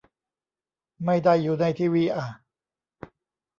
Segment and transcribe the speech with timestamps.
[1.05, 2.25] ไม่ได้อยู่ในทีวีอ่ะ